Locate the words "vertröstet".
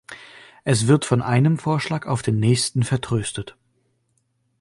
2.81-3.55